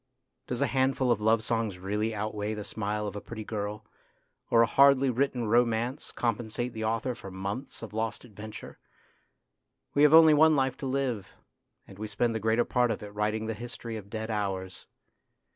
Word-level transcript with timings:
Does 0.47 0.61
a 0.61 0.65
handful 0.65 1.11
of 1.11 1.21
love 1.21 1.43
songs 1.43 1.77
really 1.77 2.15
outweigh 2.15 2.55
the 2.55 2.63
smile 2.63 3.05
of 3.05 3.15
a 3.15 3.21
pretty 3.21 3.43
girl, 3.43 3.85
or 4.49 4.63
a 4.63 4.65
hardly 4.65 5.11
written 5.11 5.45
romance 5.47 6.11
compensate 6.11 6.73
the 6.73 6.83
author 6.83 7.13
for 7.13 7.29
months 7.29 7.83
of 7.83 7.93
lost 7.93 8.25
adventure? 8.25 8.79
We 9.93 10.01
have 10.01 10.15
only 10.15 10.33
one 10.33 10.55
life 10.55 10.75
to 10.77 10.87
live, 10.87 11.35
and 11.87 11.99
we 11.99 12.07
spend 12.07 12.33
the 12.33 12.39
greater 12.39 12.65
part 12.65 12.89
of 12.89 13.03
it 13.03 13.13
writing 13.13 13.45
the 13.45 13.53
history 13.53 13.95
of 13.95 14.09
dead 14.09 14.31
hours. 14.31 14.87